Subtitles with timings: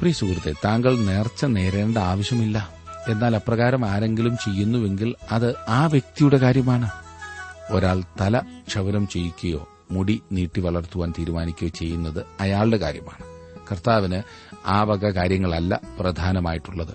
[0.00, 2.70] പ്രിയ സുഹൃത്തെ താങ്കൾ നേർച്ച നേരേണ്ട ആവശ്യമില്ല.
[3.08, 6.90] എന്നാൽ അപ്രകാരം ആരെങ്കിലും ചെയ്യുന്നുവെങ്കിൽ അത് ആ വ്യക്തിയുടെ കാര്യമാണ്.
[7.70, 13.24] ഒരാൾ തല ക്ഷവരം ചെയ്യിക്കുകയോ മുടി നീട്ടി വളർത്തുവാൻ തീരുമാനിക്കുകയോ ചെയ്യുന്നത് അയാളുടെ കാര്യമാണ്.
[13.72, 14.22] കർത്താവിന്
[14.66, 16.94] ആ വക കാര്യങ്ങളല്ല പ്രധാനമായിട്ടുള്ളത്.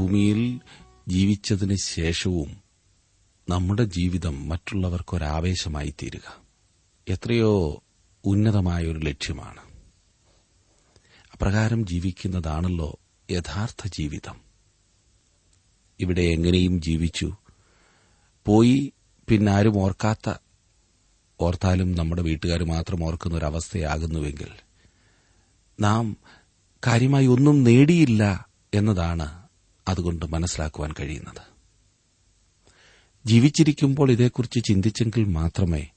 [0.00, 0.60] ഭൂമിയിൽ
[1.08, 2.60] ജീവിച്ചതിന് ശേഷവും
[3.48, 6.40] നമ്മുടെ ജീവിതം മറ്റുള്ളവർക്കൊരാവേശമായി തീരുക.
[7.08, 7.82] എത്രയോ
[8.24, 9.60] ഉന്നതമായ ഒരു ലക്ഷ്യമാണ്.
[11.32, 12.98] അപ്രകാരം ജീവിക്കുന്നതാണല്ലോ
[13.30, 14.40] യഥാർത്ഥ ജീവിതം.
[16.00, 17.36] ഇവിടെ എങ്ങനെയും ജീവിച്ചു.
[18.46, 18.92] പോയി
[19.28, 20.34] പിന്നാരും ഓർക്കാത്ത
[21.40, 24.48] ഓർത്താലും നമ്മുടെ വീട്ടുകാർ മാത്രം ഓർക്കുന്ന ഒരവസ്ഥയാകുന്നുവെങ്കിൽ
[25.80, 26.16] നാം
[26.86, 29.39] കാര്യമായി ഒന്നും നേടിയില്ല എന്നതാണ്
[29.90, 31.42] അതുകൊണ്ട് മനസ്സിലാക്കുവാൻ കഴിയുന്നത്.
[33.26, 35.88] ജീവിച്ചിരിക്കുമ്പോൾ ഇതേക്കുറിച്ച് ചിന്തിച്ചെങ്കിൽ മാത്രമേ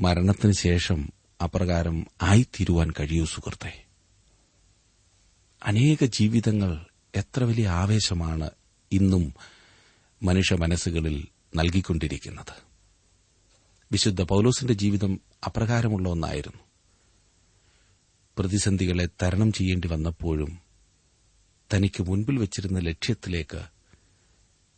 [0.00, 3.84] മരണത്തിന് ശേഷം അപ്രകാരം ആയിത്തീരുവാൻ കഴിയൂ സുഹൃത്തെ.
[5.62, 8.50] അനേക ജീവിതങ്ങൾ എത്ര വലിയ ആവേശമാണ്
[8.92, 9.34] ഇന്നും
[10.22, 12.62] മനുഷ്യ മനസ്സുകളിൽ നൽകിക്കൊണ്ടിരിക്കുന്നത്.
[13.92, 16.62] വിശുദ്ധ പൌലോസിന്റെ ജീവിതം അപ്രകാരമുള്ള ഒന്നായിരുന്നു.
[18.38, 20.65] പ്രതിസന്ധികളെ തരണം ചെയ്യേണ്ടി വന്നപ്പോഴും
[21.74, 23.62] തനിക്ക് മുൻപിൽ വച്ചിരുന്ന ലക്ഷ്യത്തിലേക്ക്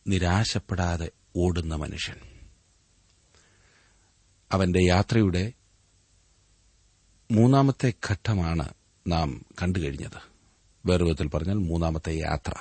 [0.07, 2.17] നിരാശപ്പെടാതെ ഓടുന്ന മനുഷ്യൻ.
[4.53, 5.53] അവന്റെ യാത്രയുടെ
[7.31, 8.69] മൂന്നാമത്തെ ഘട്ടമാണ്
[9.07, 10.21] നാം കണ്ടുകഴിഞ്ഞത്.
[10.87, 12.55] വേറെ വിധത്തിൽ പറഞ്ഞാൽ മൂന്നാമത്തെ യാത്ര.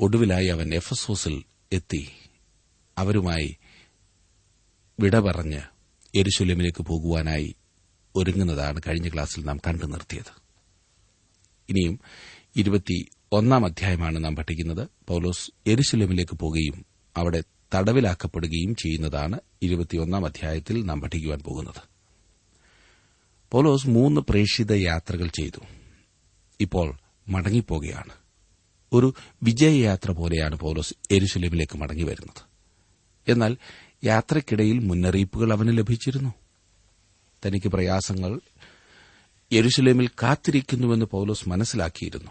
[0.00, 2.12] ഒടുവിലായി അവൻ എഫസോസിൽ എത്തി.
[2.98, 3.56] അവരുമായി
[5.00, 5.60] വിട പറഞ്ഞ്
[6.14, 7.54] എരുശുലമിലേക്ക് പോകുവാനായി
[8.16, 10.45] ഒരുങ്ങുന്നതാണ് കഴിഞ്ഞ ക്ലാസ്സിൽ നാം കണ്ടു നിർത്തിയത്.
[11.68, 12.00] ഇനിയും
[12.56, 14.88] ഇരുപത്തി ഒന്നാം അധ്യായമാണ് നാം പഠിക്കുന്നത്.
[15.08, 17.42] പൌലോസ് എരുസലമിലേക്ക് പോകുകയും അവിടെ
[17.74, 21.82] തടവിലാക്കപ്പെടുകയും ചെയ്യുന്നതാണ് ഇരുപത്തിയൊന്നാം അധ്യായത്തിൽ നാം പഠിക്കുവാൻ പോകുന്നത്.
[23.50, 25.60] പൌലോസ് മൂന്ന് പ്രേക്ഷിത യാത്രകൾ ചെയ്തു.
[26.60, 28.12] ഇപ്പോൾ മടങ്ങിപ്പോകുകയാണ്
[28.92, 32.42] ഒരു വിജയയാത്ര പോലെയാണ് പൌലോസ് എരുസലമിലേക്ക് മടങ്ങി വരുന്നത്.
[33.30, 33.56] എന്നാൽ
[34.04, 36.34] യാത്രയ്ക്കിടയിൽ മുന്നറിയിപ്പുകൾ അവന് ലഭിച്ചിരുന്നു.
[37.46, 38.40] തനിക്ക് പ്രയാസങ്ങൾ
[39.52, 42.30] യെരുശലേമിൽ കാത്തിരിക്കുന്നുവെന്ന് പൌലോസ് മനസ്സിലാക്കിയിരുന്നു.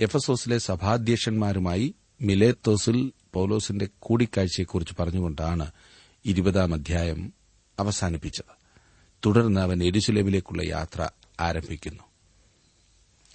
[0.00, 5.70] എഫസോസിലെ സഭാധ്യക്ഷന്മാരുമായി മിലേത്തോസിൽ പൌലോസിന്റെ കൂടിക്കാഴ്ചയെക്കുറിച്ച് പറഞ്ഞുകൊണ്ടാണ്
[6.24, 7.32] ഇരുപതാം അധ്യായം
[7.78, 8.58] അവസാനിപ്പിച്ചത്.
[9.26, 11.08] തുടർന്ന് അവൻ എരുശലേമിലേക്കുള്ള യാത്ര
[11.40, 12.02] ആരംഭിക്കുന്നു.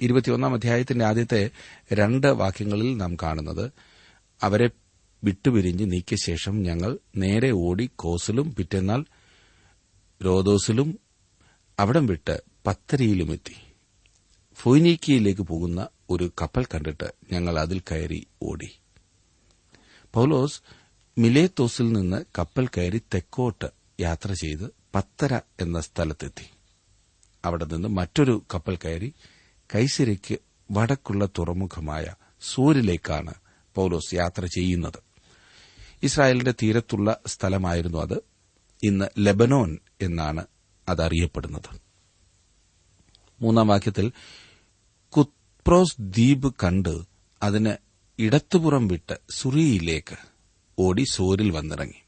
[0.01, 1.49] ഇരുപത്തിയൊന്നാം അധ്യായത്തിന്റെ ആദ്യത്തെ
[1.93, 3.71] രണ്ട് വാക്യങ്ങളിൽ നാം കാണുന്നത്
[4.41, 4.69] അവരെ
[5.23, 9.05] വിട്ടുപിരിഞ്ഞ് നീക്കിയ ശേഷം ഞങ്ങൾ നേരെ ഓടി കോസിലും പിറ്റെന്നാൽ
[10.25, 10.99] രോദോസിലും
[11.79, 13.55] അവിടം വിട്ട് പത്തരിയിലുമെത്തി.
[14.55, 18.79] ഫൊയ്നീക്കിയയിലേക്ക് പോകുന്ന ഒരു കപ്പൽ കണ്ടിട്ട് ഞങ്ങൾ അതിൽ കയറി ഓടി.
[20.13, 20.61] പൌലോസ്
[21.17, 23.65] മിലേത്തോസിൽ നിന്ന് കപ്പൽ കയറി തെക്കോട്ട്
[23.99, 26.49] യാത്ര ചെയ്ത് പത്തര എന്ന സ്ഥലത്തെത്തി.
[27.45, 29.13] അവിടെ നിന്ന് മറ്റൊരു കപ്പൽ കയറി
[29.75, 30.37] കൈസരയ്ക്ക്
[30.71, 33.33] വടക്കുള്ള തുറമുഖമായ സൂരിലേക്കാണ്
[33.75, 34.99] പൌലോസ് യാത്ര ചെയ്യുന്നത്.
[36.03, 38.23] ഇസ്രായേലിന്റെ തീരത്തുള്ള സ്ഥലമായിരുന്നു അത്.
[38.83, 40.45] ഇന്ന് ലെബനോൻ എന്നാണ്
[40.89, 41.82] അതറിയപ്പെടുന്നത്.
[43.43, 44.11] മൂന്നാം വാക്യത്തിൽ
[45.09, 47.01] കുപ്രോസ് ദ്വീപ് കണ്ട്
[47.43, 47.73] അതിന്
[48.19, 50.17] ഇടത്തുപുറം വിട്ട് സുറിയിലേക്ക്
[50.79, 52.03] ഓടി സോരിൽ വന്നിറങ്ങി.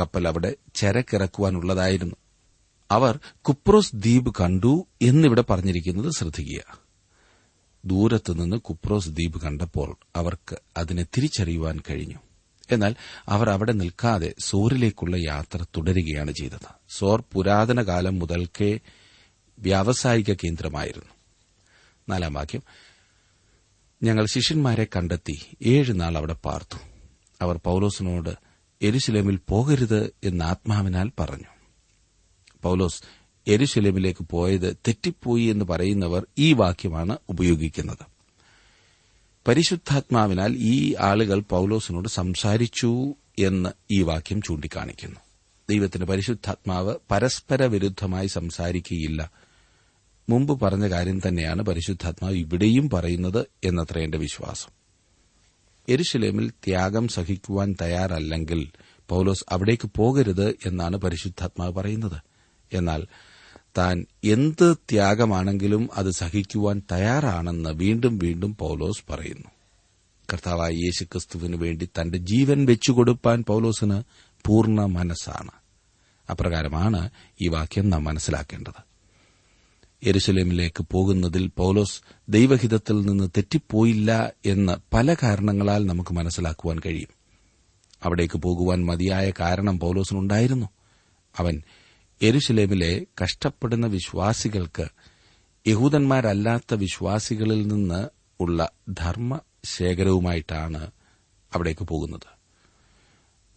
[0.00, 2.16] കപ്പൽ അവിടെ ചരക്കിറക്കുവാനുള്ളതായിരുന്നു.
[2.90, 6.78] അവർ കുപ്രോസ് ദ്വീപ് കണ്ടു എന്നിവിടെ പറഞ്ഞിരിക്കുന്നത് ശ്രദ്ധിക്കുക.
[7.84, 12.16] ദൂരത്തുനിന്ന് കുപ്രോസ് ദ്വീപ് കണ്ടപ്പോൾ അവർക്ക് അതിനെ തിരിച്ചറിയുവാൻ കഴിഞ്ഞു.
[12.70, 12.94] എന്നാൽ
[13.28, 16.68] അവർ അവിടെ നിൽക്കാതെ സോറിലേക്കുള്ള യാത്ര തുടരുകയാണ് ചെയ്തത്.
[16.96, 18.78] സോർ പുരാതന കാലം മുതൽക്കേ
[19.62, 21.10] വ്യാവസായിക കേന്ദ്രമായിരുന്നു.
[22.08, 22.62] നാലാം വാക്യം.
[24.02, 26.78] ഞങ്ങൾ ശിഷ്യന്മാരെ കണ്ടെത്തി ഏഴ് നാൾ അവിടെ പാർത്തു.
[27.40, 28.30] അവർ പൌലോസിനോട്
[28.82, 31.46] എരുശിലേമിൽ പോകരുത് എന്ന് ആത്മാവിനാൽ പറഞ്ഞു.
[32.62, 33.02] പൌലോസ്
[33.46, 38.06] എരുശിലേമിലേക്ക് പോയത് തെറ്റിപ്പോയി എന്ന് പറയുന്നവർ ഈ വാക്യമാണ് ഉപയോഗിക്കുന്നത്.
[39.48, 45.20] പരിശുദ്ധാത്മാവിനാൽ ഈ ആളുകൾ പൌലോസിനോട് സംസാരിച്ചു എന്ന് ഈ വാക്യം ചൂണ്ടിക്കാണിക്കുന്നു.
[45.70, 49.41] ദൈവത്തിന്റെ പരിശുദ്ധാത്മാവ് പരസ്പര വിരുദ്ധമായി സംസാരിക്കുകയില്ല.
[50.28, 54.70] മുമ്പ് പറഞ്ഞ കാര്യം തന്നെയാണ് പരിശുദ്ധാത്മാവ് ഇവിടെയും പറയുന്നത് എന്നത്ര എന്റെ വിശ്വാസം.
[55.88, 58.68] എരുശലേമിൽ ത്യാഗം സഹിക്കുവാൻ തയ്യാറല്ലെങ്കിൽ
[59.08, 62.22] പൌലോസ് അവിടേക്ക് പോകരുത് എന്നാണ് പരിശുദ്ധാത്മാവ് പറയുന്നത്.
[62.72, 63.06] എന്നാൽ
[63.78, 69.48] താൻ എന്ത് ത്യാഗമാണെങ്കിലും അത് സഹിക്കുവാൻ തയ്യാറാണെന്ന് വീണ്ടും വീണ്ടും പൌലോസ് പറയുന്നു.
[70.32, 74.02] കർത്താവായ യേശുക്രിസ്തുവിന് വേണ്ടി തന്റെ ജീവൻ വെച്ചുകൊടുപ്പാൻ പൌലോസിന്
[74.46, 75.50] പൂർണ മനസ്സാണ്.
[76.30, 77.10] അപ്രകാരമാണ്
[77.40, 78.91] ഈ വാക്യം നാം മനസ്സിലാക്കേണ്ടത്.
[80.04, 87.08] യെരുസലേമിലേക്ക് പോകുന്നതിൽ പൌലോസ് ദൈവഹിതത്തിൽ നിന്ന് തെറ്റിപ്പോയില്ല എന്ന് പല കാരണങ്ങളാൽ നമുക്ക് മനസ്സിലാക്കുവാൻ കഴിയും.
[88.04, 90.66] അവിടേക്ക് പോകുവാൻ മതിയായ കാരണം പൌലോസിനുണ്ടായിരുന്നു.
[91.38, 91.62] അവൻ
[92.22, 94.84] യെരുസലേമിലെ കഷ്ടപ്പെടുന്ന വിശ്വാസികൾക്ക്
[95.68, 98.08] യഹൂദന്മാരല്ലാത്ത വിശ്വാസികളിൽ നിന്ന്
[98.40, 100.90] ഉള്ള ധർമ്മ ശേഖരവുമായിട്ടാണ്
[101.54, 102.42] അവിടേക്ക് പോകുന്നത്.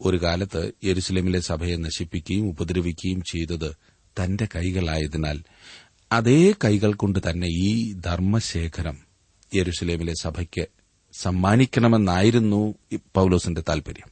[0.02, 3.76] ഒരു കാലത്ത് യെരുസലേമിലെ സഭയെ നശിപ്പിക്കുകയും ഉപദ്രവിക്കുകയും ചെയ്തത്
[4.24, 5.44] തന്റെ കൈകളായതിനാൽ
[6.12, 8.98] അതേ കൈകൾ കൊണ്ട് തന്നെ ഈ ധർമ്മശേഖരം
[9.56, 10.68] യെരുസലേമിലെ സഭയ്ക്ക്
[11.14, 12.76] സമ്മാനിക്കണമെന്നായിരുന്നു
[13.16, 14.12] പൌലോസിന്റെ താൽപര്യം.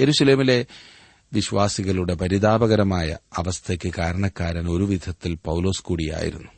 [0.00, 0.66] യെരുസലേമിലെ
[1.32, 6.48] വിശ്വാസികളുടെ പരിതാപകരമായ അവസ്ഥയ്ക്ക് കാരണക്കാരൻ ഒരുവിധത്തിൽ പൌലോസ് കൂടിയായിരുന്നു.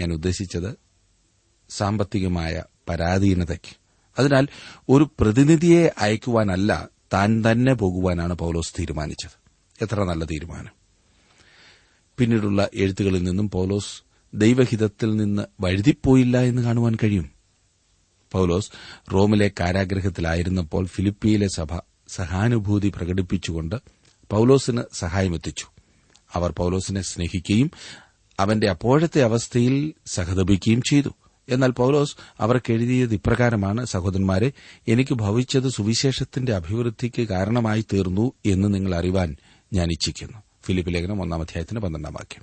[0.00, 0.78] ഞാൻ ഉദ്ദേശിച്ചത്
[1.70, 3.76] സാമ്പത്തികമായ പരാധീനതയ്ക്ക്.
[4.18, 4.48] അതിനാൽ
[4.88, 9.42] ഒരു പ്രതിനിധിയെ അയക്കുവാനല്ല താൻ തന്നെ പോകുവാനാണ് പൌലോസ് തീരുമാനിച്ചത്.
[9.82, 10.81] എത്ര നല്ല തീരുമാനം.
[12.22, 14.02] പിന്നീടുള്ള എഴുത്തുകളിൽ നിന്നും പൌലോസ്
[14.34, 17.30] ദൈവഹിതത്തിൽ നിന്ന് വഴുതിപ്പോയില്ല എന്ന് കാണുവാൻ കഴിയും.
[18.32, 18.70] പൌലോസ്
[19.12, 21.76] റോമിലെ കാരാഗ്രഹത്തിലായിരുന്നപ്പോൾ ഫിലിപ്പിയിലെ സഭ
[22.08, 23.74] സഹാനുഭൂതി പ്രകടിപ്പിച്ചുകൊണ്ട്
[24.30, 25.66] പൌലോസിന് സഹായമെത്തിച്ചു.
[26.34, 27.70] അവർ പൌലോസിനെ സ്നേഹിക്കുകയും
[28.40, 31.08] അവന്റെ അപ്പോഴത്തെ അവസ്ഥയിൽ സഹതപിക്കുകയും ചെയ്തു.
[31.48, 34.52] എന്നാൽ പൌലോസ് അവർക്ക് എഴുതിയത് ഇപ്രകാരമാണ് സഹോദരന്മാരെ
[34.88, 39.36] എനിക്ക് ഭവിച്ചത് സുവിശേഷത്തിന്റെ അഭിവൃദ്ധിക്ക് കാരണമായി തീർന്നു എന്ന് നിങ്ങൾ അറിവാൻ
[39.72, 40.51] ഞാൻ ഇച്ഛിക്കുന്നു.
[40.64, 42.42] ഫിലിപ്പ് ലേഖനം ഒന്നാം അധ്യായത്തിന് പന്ത്രണ്ടാം വാക്യം.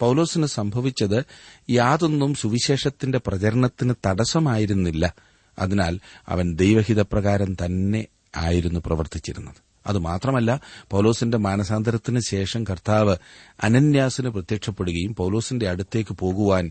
[0.00, 1.24] പൌലോസിന് സംഭവിച്ചത്
[1.70, 5.14] യാതൊന്നും സുവിശേഷത്തിന്റെ പ്രചരണത്തിന് തടസ്സമായിരുന്നില്ല.
[5.58, 8.06] അതിനാൽ അവൻ ദൈവഹിതപ്രകാരം തന്നെ
[8.36, 9.54] ആയിരുന്നു പ്രവർത്തിച്ചിരുന്നത്.
[9.86, 13.16] അതുമാത്രമല്ല പൌലോസിന്റെ മാനസാന്തരത്തിന് ശേഷം കർത്താവ്
[13.62, 16.70] അനന്യാസിന് പ്രത്യക്ഷപ്പെടുകയും പൌലോസിന്റെ അടുത്തേക്ക് പോകുവാൻ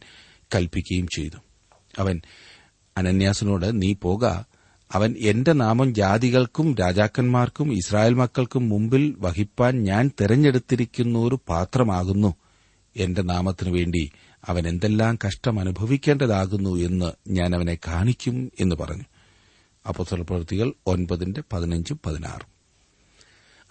[0.55, 1.35] കൽപ്പിക്കുകയും ചെയ്തു.
[1.99, 2.21] അവൻ
[2.97, 4.27] അനന്യാസിനോട് നീ പോക
[4.93, 12.35] അവൻ എന്റെ നാമം ജാതികൾക്കും രാജാക്കന്മാർക്കും ഇസ്രായേൽ മക്കൾക്കും മുമ്പിൽ വഹിപ്പാൻ ഞാൻ തെരഞ്ഞെടുത്തിരിക്കുന്ന ഒരു പാത്രമാകുന്നു.
[12.95, 14.11] എന്റെ നാമത്തിനു വേണ്ടി
[14.47, 19.03] അവൻ എന്തെല്ലാം കഷ്ടം അനുഭവിക്കേണ്ടതാകുന്നു എന്ന് ഞാൻ അവനെ കാണിക്കും എന്ന് പറഞ്ഞു.
[19.87, 22.51] അപ്പസ്വലപ്രവൃത്തികൾ ഒൻപതിന്റെ പതിനഞ്ചും പതിനാറും.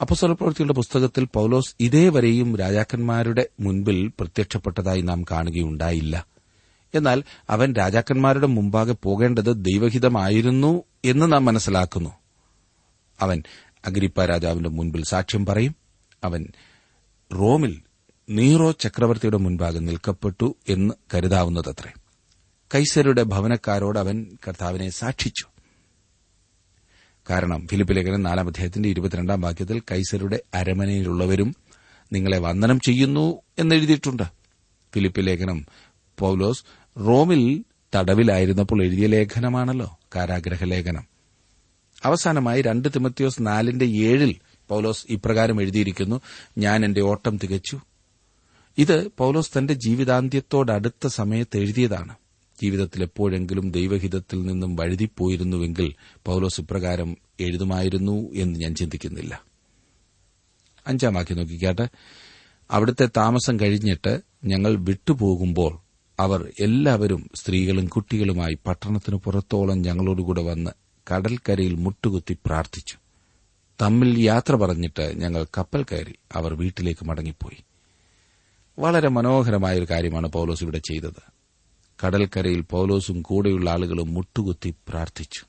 [0.01, 6.27] അപ്പസ്വല പ്രവൃത്തികളുടെ പുസ്തകത്തിൽ പൌലോസ് ഇതേവരെയും രാജാക്കന്മാരുടെ മുൻപിൽ പ്രത്യക്ഷപ്പെട്ടതായി നാം കാണുകയുണ്ടായില്ല.
[6.95, 12.11] എന്നാൽ അവൻ രാജാക്കന്മാരുടെ മുമ്പാകെ പോകേണ്ടത് ദൈവഹിതമായിരുന്നു എന്ന് നാം മനസ്സിലാക്കുന്നു.
[13.21, 13.43] അവൻ
[13.87, 15.77] അഗ്രിപ്പ രാജാവിന്റെ മുൻപിൽ സാക്ഷ്യം പറയും.
[16.25, 16.47] അവൻ
[17.33, 17.83] റോമിൽ
[18.31, 21.93] നീറോ ചക്രവർത്തിയുടെ മുൻപാകെ നിൽക്കപ്പെട്ടു എന്ന് കരുതാവുന്നതത്രേ.
[22.75, 25.47] കൈസരുടെ ഭവനക്കാരോട് അവൻ കർത്താവിനെ സാക്ഷിച്ചു.
[27.31, 31.55] കാരണം ഫിലിപ്പ് ലേഖനം നാലാം അധ്യായത്തിന്റെ ഇരുപത്തിരണ്ടാം വാക്യത്തിൽ കൈസരുടെ അരമനയിലുള്ളവരും
[32.13, 34.23] നിങ്ങളെ വന്ദനം ചെയ്യുന്നു എന്നെഴുതിയിട്ടുണ്ട്.
[34.95, 35.67] ഫിലിപ്പ് ലേഖനം
[36.19, 36.65] പൌലോസ്
[36.99, 37.65] റോമിൽ
[37.95, 41.05] തടവിലായിരുന്നപ്പോൾ എഴുതിയ ലേഖനമാണല്ലോ കാരാഗ്രഹ ലേഖനം.
[42.05, 44.37] അവസാനമായി രണ്ട് തിമത്യോസ് നാലിന്റെ ഏഴിൽ
[44.69, 46.21] പൌലോസ് ഇപ്രകാരം എഴുതിയിരിക്കുന്നു
[46.59, 47.81] ഞാൻ എന്റെ ഓട്ടം തികച്ചു.
[48.79, 52.15] ഇത് പൌലോസ് തന്റെ ജീവിതാന്ത്യത്തോടടുത്ത സമയത്ത് എഴുതിയതാണ്.
[52.63, 55.95] ജീവിതത്തിൽ എപ്പോഴെങ്കിലും ദൈവഹിതത്തിൽ നിന്നും വഴുതിപ്പോയിരുന്നുവെങ്കിൽ
[56.25, 59.43] പൌലോസ് ഇപ്രകാരം എഴുതുമായിരുന്നു എന്ന് ഞാൻ ചിന്തിക്കുന്നില്ല.
[60.87, 61.89] അഞ്ചാം വാക്യം നോക്കിക്കാട്ടെ.
[62.71, 65.90] അവിടുത്തെ താമസം കഴിഞ്ഞിട്ട് ഞങ്ങൾ വിട്ടുപോകുമ്പോൾ
[66.21, 70.71] അവർ എല്ലാവരും സ്ത്രീകളും കുട്ടികളുമായി പട്ടണത്തിന് പുറത്തോളം ഞങ്ങളോടുകൂടെ വന്ന്
[71.13, 72.97] കടൽക്കരയിൽ മുട്ടുകുത്തി പ്രാർത്ഥിച്ചു.
[73.83, 77.65] തമ്മിൽ യാത്ര പറഞ്ഞിട്ട് ഞങ്ങൾ കപ്പൽ കയറി അവർ വീട്ടിലേക്ക് മടങ്ങിപ്പോയി.
[78.79, 81.23] വളരെ മനോഹരമായ ഒരു കാര്യമാണ് പൌലോസ് ഇവിടെ ചെയ്തത്.
[82.07, 85.43] കടൽക്കരയിൽ പൌലോസും കൂടെയുള്ള ആളുകളും മുട്ടുകുത്തി പ്രാർത്ഥിച്ചു.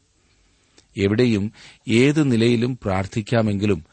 [0.97, 1.51] എവിടെയും
[1.87, 3.85] ഏത് നിലയിലും പ്രാർത്ഥിക്കാമെങ്കിലും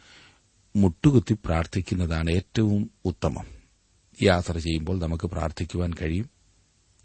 [0.77, 3.45] മുട്ടുകുത്തി പ്രാർത്ഥിക്കുന്നതാണ് ഏറ്റവും ഉത്തമം.
[4.23, 6.38] യാത്ര ചെയ്യുമ്പോൾ നമുക്ക് പ്രാർത്ഥിക്കുവാൻ കഴിയും.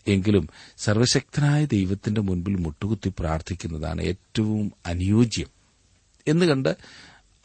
[0.08, 5.48] എങ്കിലും സർവശക്തനായ ദൈവത്തിന്റെ മുൻപിൽ മുട്ടുകുത്തി പ്രാർത്ഥിക്കുന്നതാണ് ഏറ്റവും അനുയോജ്യം.
[6.28, 6.78] എന്ന് കണ്ട്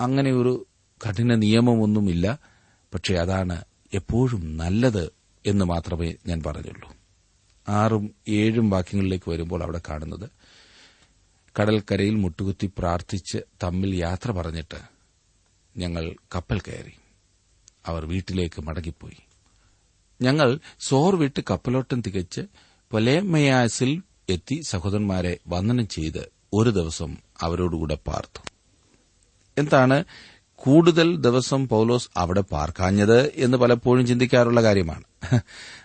[0.00, 0.32] അങ്ങനെ
[1.08, 2.38] കഠിന നിയമമൊന്നുമില്ല.
[2.94, 5.12] പക്ഷെ അതാണ് എപ്പോഴും നല്ലത്
[5.46, 6.96] എന്ന് മാത്രമേ ഞാൻ പറഞ്ഞുള്ളൂ.
[7.68, 10.30] ആറും ഏഴും വാക്യങ്ങളിലേക്ക് വരുമ്പോൾ അവിടെ കാണുന്നത്
[11.60, 14.80] കടൽക്കരയിൽ മുട്ടുകുത്തി പ്രാർത്ഥിച്ച് തമ്മിൽ യാത്ര പറഞ്ഞിട്ട്
[15.76, 16.92] ഞങ്ങൾ കപ്പൽ കയറി.
[17.86, 19.27] അവർ വീട്ടിലേക്ക് മടങ്ങിപ്പോയി.
[20.20, 22.40] ഞങ്ങൾ സോർ വിട്ട് കപ്പലോട്ടം തികച്ച്
[22.90, 28.48] പൊലേമയാസിൽ എത്തി സഹോദരന്മാരെ വന്ദനം ചെയ്ത് ഒരു ദിവസം അവരോടുകൂടെ പാർത്തു.
[29.58, 30.04] എന്താണ്
[30.54, 35.04] കൂടുതൽ ദിവസം പൌലോസ് അവിടെ പാർക്കാഞ്ഞത് എന്ന് പലപ്പോഴും ചിന്തിക്കാറുള്ള കാര്യമാണ്.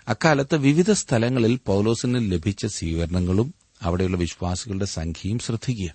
[0.08, 5.94] അക്കാലത്ത് വിവിധ സ്ഥലങ്ങളിൽ പൌലോസിന് ലഭിച്ച സ്വീകരണങ്ങളും അവിടെയുള്ള വിശ്വാസികളുടെ സംഖ്യയും ശ്രദ്ധിക്കുക.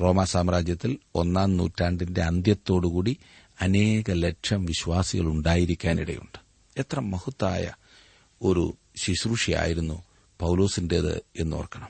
[0.00, 3.16] റോമ സാമ്രാജ്യത്തിൽ ഒന്നാം നൂറ്റാണ്ടിന്റെ അന്ത്യത്തോടുകൂടി
[3.60, 6.45] അനേക ലക്ഷം വിശ്വാസികൾ ഉണ്ടായിരിക്കാനിടയുണ്ട്.
[6.76, 7.72] എത്ര മഹത്തായ
[8.42, 10.02] ഒരു ശുശ്രൂഷയായിരുന്നു
[10.40, 11.88] പൌലോസിന്റേത് എന്നോർക്കണം.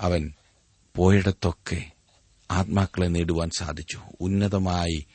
[0.00, 0.32] അവൻ
[0.96, 1.92] പോയിടത്തൊക്കെ
[2.50, 4.00] ആത്മാക്കളെ നേടുവാൻ സാധിച്ചു.
[4.20, 5.06] ഉന്നതമായി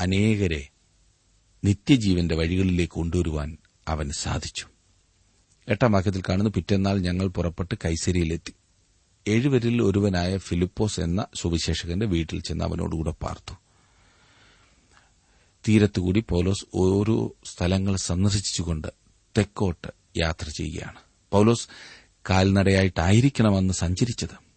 [0.00, 0.68] അനേകരെ
[1.64, 3.56] നിത്യജീവന്റെ വഴികളിലേക്ക് കൊണ്ടുവരുവാൻ
[3.88, 4.66] അവന് സാധിച്ചു.
[5.68, 8.54] എട്ടാം വാക്യത്തിൽ കാണുന്നു പിറ്റന്നാൾ ഞങ്ങൾ പുറപ്പെട്ട് കൈസരിയിലെത്തി
[9.28, 13.59] ഏഴുപേരിൽ ഒരുവനായ ഫിലിപ്പോസ് എന്ന സുവിശേഷകന്റെ വീട്ടിൽ ചെന്ന് അവനോടുകൂടെ പാർത്തു.
[15.68, 18.88] തീരത്തുകൂടി പൌലോസ് ഓരോ സ്ഥലങ്ങൾ സന്ദർശിച്ചുകൊണ്ട്
[19.38, 19.88] തെക്കോട്ട്
[20.18, 20.98] യാത്ര ചെയ്യുകയാണ്.
[21.30, 21.68] പൌലോസ്
[22.30, 24.50] കാൽനടയായിട്ടായിരിക്കണമെന്ന് സഞ്ചരിച്ചത്.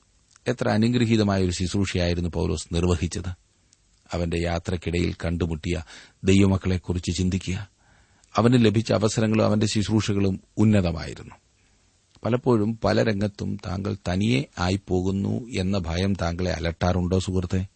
[0.47, 3.29] എത്ര അനുഗ്രഹീതമായ ഒരു ശുശ്രൂഷയായിരുന്നു പൌലോസ് നിർവഹിച്ചത്.
[4.11, 5.83] അവന്റെ യാത്രക്കിടയിൽ കണ്ടുമുട്ടിയ
[6.23, 7.69] ദൈവമക്കളെക്കുറിച്ച് ചിന്തിക്കുക.
[8.35, 11.35] അവന് ലഭിച്ച അവസരങ്ങളും അവന്റെ ശുശ്രൂഷകളും ഉന്നതമായിരുന്നു.
[12.25, 17.67] പലപ്പോഴും പല രംഗത്തും താങ്കൾ തനിയെ ആയിപ്പോകുന്നു എന്ന ഭയം താങ്കളെ അലട്ടാറുണ്ടോ സുഹൃത്തെ?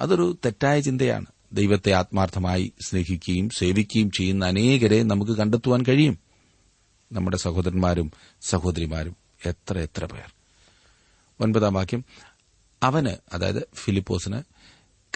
[0.00, 1.26] അതൊരു തെറ്റായ ചിന്തയാണ്.
[1.52, 6.18] ദൈവത്തെ ആത്മാർത്ഥമായി സ്നേഹിക്കുകയും സേവിക്കുകയും ചെയ്യുന്ന അനേകരെ നമുക്ക് കണ്ടെത്തുവാൻ കഴിയും.
[7.12, 8.12] നമ്മുടെ സഹോദരന്മാരും
[8.42, 10.34] സഹോദരിമാരും എത്ര എത്ര പേർ.
[11.40, 12.04] ഒൻപതാം വാക്യം.
[12.82, 14.42] അവന് അതായത് ഫിലിപ്പോസിന്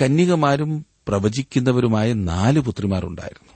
[0.03, 3.53] കന്യകമാരും പ്രവചിക്കുന്നവരുമായ നാല് പുത്രിമാരുണ്ടായിരുന്നു.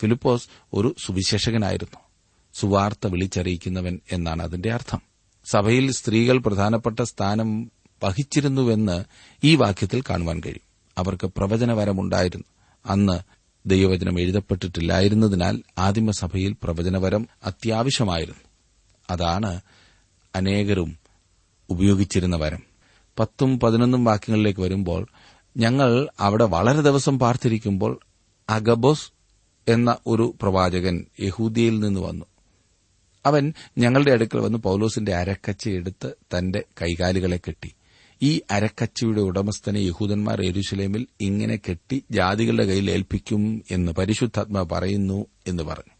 [0.00, 2.00] ഫിലിപ്പോസ് ഒരു സുവിശേഷകനായിരുന്നു.
[2.54, 5.02] സുവാർത്ത വിളിച്ചറിയിക്കുന്നവൻ എന്നാണ് അതിന്റെ അർത്ഥം.
[5.44, 7.72] സഭയിൽ സ്ത്രീകൾ പ്രധാനപ്പെട്ട സ്ഥാനം
[8.04, 9.04] വഹിച്ചിരുന്നുവെന്ന്
[9.44, 10.69] ഈ വാക്യത്തിൽ കാണുവാൻ കഴിയും.
[11.00, 12.44] അവർക്ക് പ്രവചനവരമുണ്ടായിരുന്നു.
[12.86, 13.18] അന്ന്
[13.66, 18.40] ദൈവവചനം എഴുതപ്പെട്ടിട്ടില്ലായിരുന്നതിനാൽ ആദിമസഭയിൽ പ്രവചനവരം അത്യാവശ്യമായിരുന്നു.
[19.10, 19.60] അതാണ്
[20.36, 20.98] അനേകരും
[21.70, 22.62] ഉപയോഗിച്ചിരുന്ന വരം.
[23.18, 25.06] പത്തും പതിനൊന്നും വാക്യങ്ങളിലേക്ക് വരുമ്പോൾ
[25.56, 28.00] ഞങ്ങൾ അവിടെ വളരെ ദിവസം പാർത്തിരിക്കുമ്പോൾ
[28.50, 29.12] അഗബോസ്
[29.68, 32.24] എന്ന ഒരു പ്രവാചകൻ യഹൂദിയയിൽ നിന്ന് വന്നു.
[33.26, 37.74] അവൻ ഞങ്ങളുടെ അടുക്കൽ വന്ന് പൌലോസിന്റെ അരക്കച്ച എടുത്ത് തന്റെ കൈകാലുകളെ കെട്ടി.
[38.22, 45.94] ഈ അരക്കച്ചയുടെ ഉടമസ്ഥനെ യഹൂദന്മാർ എരുശലേമിൽ ഇങ്ങനെ കെട്ടി ജാതികളുടെ കയ്യിൽ ഏൽപ്പിക്കും എന്ന് പരിശുദ്ധാത്മ പറയുന്നു എന്ന് പറഞ്ഞു.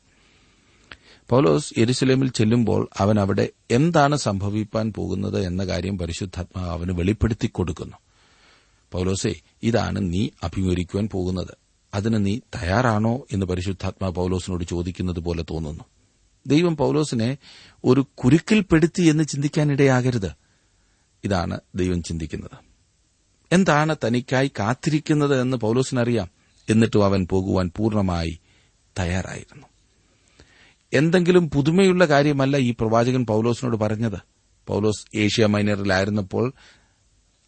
[1.28, 7.96] പൌലോസ് എരുസലേമിൽ ചെല്ലുമ്പോൾ അവൻ അവിടെ എന്താണ് സംഭവിക്കാൻ പോകുന്നത് എന്ന കാര്യം പരിശുദ്ധാത്മ അവന് വെളിപ്പെടുത്തി കൊടുക്കുന്നു.
[8.92, 11.56] പൌലോസെ ഇതാണ് നീ അഭിമുഖിക്കുവാൻ പോകുന്നത്.
[11.94, 15.84] അതിന് നീ തയ്യാറാണോ എന്ന് പരിശുദ്ധാത്മ പൌലോസിനോട് ചോദിക്കുന്നത് പോലെ തോന്നുന്നു.
[16.46, 17.36] ദൈവം പൌലോസിനെ
[17.84, 20.39] ഒരു കുരുക്കിൽപ്പെടുത്തി എന്ന് ചിന്തിക്കാനിടയാകരുത്.
[21.24, 22.50] ഇതാണ് ദൈവം ചിന്തിക്കുന്നത്.
[23.52, 26.28] എന്താണ് തനിക്കായി കാത്തിരിക്കുന്നത് എന്ന് പൌലോസിനറിയാം.
[26.70, 28.38] എന്നിട്ടും അവൻ പോകുവാൻ പൂർണമായി
[28.98, 29.66] തയ്യാറായിരുന്നു.
[30.92, 34.18] എന്തെങ്കിലും പുതുമയുള്ള കാര്യമല്ല ഈ പ്രവാചകൻ പൌലോസിനോട് പറഞ്ഞത്.
[34.66, 36.52] പൌലോസ് ഏഷ്യ മൈനറിലായിരുന്നപ്പോൾ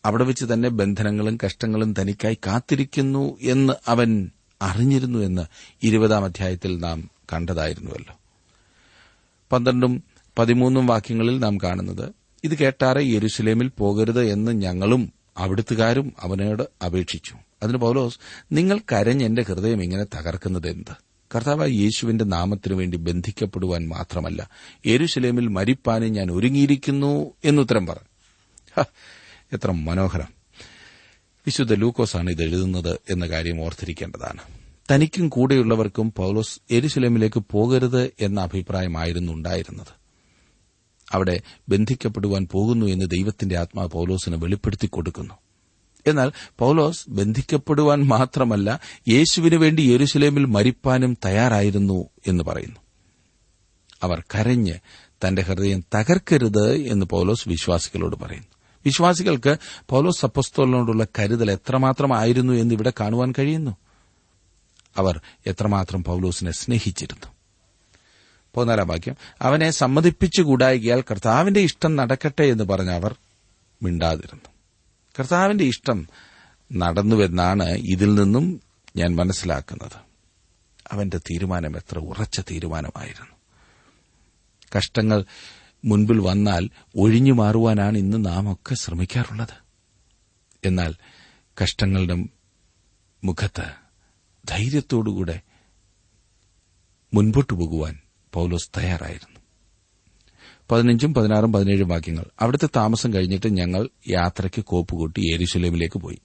[0.05, 4.31] അവിടെ വെച്ച് തന്നെ ബന്ധനങ്ങളും കഷ്ടങ്ങളും തനിക്കായി കാത്തിരിക്കുന്നു എന്ന് അവൻ
[4.63, 5.43] അറിഞ്ഞിരുന്നു എന്ന്
[5.83, 8.19] ഇരുപതാം അധ്യായത്തിൽ നാം കണ്ടതായിരുന്നുവല്ലോ.
[9.53, 10.03] പന്ത്രണ്ടും
[10.39, 17.35] പതിമൂന്നും വാക്യങ്ങളിൽ നാം കാണുന്നത് ഇത് കേട്ടാറെ യെരുസലേമിൽ പോകരുത് എന്ന് ഞങ്ങളും അവിടുത്തുകാരും അവനോട് അപേക്ഷിച്ചു.
[17.63, 18.19] അതിന് പൗലോസ്
[18.53, 20.97] നിങ്ങൾ കരഞ്ഞ് എന്റെ ഹൃദയം ഇങ്ങനെ തകർക്കുന്നത് എന്ത്?
[21.35, 24.51] കർത്താവ് യേശുവിന്റെ നാമത്തിനു വേണ്ടി ബന്ധിക്കപ്പെടുവാൻ മാത്രമല്ല
[24.87, 28.85] യെരുസലേമിൽ മരിപ്പാനും ഞാൻ ഒരുങ്ങിയിരിക്കുന്നു എന്നുത്തരം പറഞ്ഞു.
[29.53, 30.43] എത്ര മനോഹരം.
[31.47, 34.41] വിശുദ്ധ ലൂക്കോസാണ് ഇത് എഴുതുന്നത് എന്ന കാര്യം ഓർത്തിരിക്കേണ്ടതാണ്.
[34.91, 40.02] തനിക്കും കൂടെയുള്ളവർക്കും പൌലോസ് എരുസലേമിലേക്ക് പോകരുത് എന്ന അഭിപ്രായമായിരുന്നു ഉണ്ടായിരുന്നത്.
[41.13, 45.35] അവിടെ ബന്ധിക്കപ്പെടുവാൻ പോകുന്നു എന്ന് ദൈവത്തിന്റെ ആത്മാവ് പൌലോസിന് വെളിപ്പെടുത്തി കൊടുക്കുന്നു.
[46.07, 52.81] എന്നാൽ പൌലോസ് ബന്ധിക്കപ്പെടുവാൻ മാത്രമല്ല യേശുവിനു വേണ്ടി യെരുസലേമിൽ മരിപ്പാനും തയ്യാറായിരുന്നു എന്ന് പറയുന്നു.
[54.03, 54.75] അവർ കരഞ്ഞ്
[55.27, 58.47] തന്റെ ഹൃദയം തകർക്കരുത് എന്ന് പൌലോസ് വിശ്വാസികളോട് പറയുന്നു.
[58.85, 59.57] വിശ്വാസികൾക്ക്
[59.89, 63.77] പൌലോസ് അപ്പസ്തോലിനോടുള്ള കരുതൽ എത്രമാത്രമായിരുന്നു എന്ന് ഇവിടെ കാണുവാൻ കഴിയുന്നു?
[64.97, 67.42] അവർ എത്രമാത്രം പൌലോസിനെ സ്നേഹിച്ചിരുന്നു?
[68.57, 73.17] പതിനാലാം വാക്യം അവനെ സമ്മതിപ്പിച്ചുകൂടായികയാൽ കർത്താവിന്റെ ഇഷ്ടം നടക്കട്ടെ എന്ന് പറഞ്ഞ അവർ
[73.83, 74.49] മിണ്ടാതിരുന്നു.
[75.19, 76.09] കർത്താവിന്റെ ഇഷ്ടം
[76.73, 78.61] നടന്നുവെന്നാണ് ഇതിൽ നിന്നും
[78.97, 79.99] ഞാൻ മനസ്സിലാക്കുന്നത്.
[80.91, 83.37] അവന്റെ തീരുമാനം എത്ര ഉറച്ച തീരുമാനമായിരുന്നു.
[84.77, 85.25] കഷ്ടങ്ങൾ
[85.85, 89.63] മുൻപിൽ വന്നാൽ ഒഴിഞ്ഞു മാറുവാനാണ് ഇന്ന് നാം ഒക്കെ ശ്രമിക്കാറുള്ളത്.
[90.65, 90.95] എന്നാൽ
[91.63, 92.15] കഷ്ടങ്ങളുടെ
[93.25, 93.73] മുഖത്ത്
[94.49, 95.41] ധൈര്യത്തോടുകൂടെ
[97.15, 98.02] മുൻപോട്ടു പോകുവാൻ
[98.33, 99.41] പൌലോസ് തയ്യാറായിരുന്നു.
[100.71, 102.25] പതിനഞ്ചും പതിനാറും പതിനേഴും വാക്യങ്ങൾ.
[102.41, 106.19] അവിടുത്തെ താമസം കഴിഞ്ഞിട്ട് ഞങ്ങൾ യാത്രയ്ക്ക് കോപ്പുകൂട്ടി യേരുശലേമിലേക്ക് പോയി.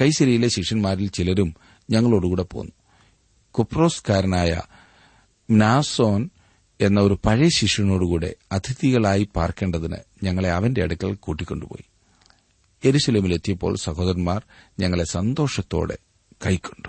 [0.00, 1.54] കൈസരിയിലെ ശിഷ്യന്മാരിൽ ചിലരും
[1.90, 2.72] ഞങ്ങളോടുകൂടെ പോന്നു.
[3.50, 4.62] കുപ്രോസ്കാരനായ
[5.50, 6.30] നാസോൻ
[6.80, 11.84] എന്ന ഒരു പഴയ ശിഷ്യനോടുകൂടെ അതിഥികളായി പാർക്കേണ്ടതിന് ഞങ്ങളെ അവന്റെ അടുക്കൽ കൂട്ടിക്കൊണ്ടുപോയി.
[12.84, 14.42] എരുശലേമിലെത്തിയപ്പോൾ സഹോദരന്മാർ
[14.80, 15.98] ഞങ്ങളെ സന്തോഷത്തോടെ
[16.46, 16.88] കൈക്കൊണ്ടു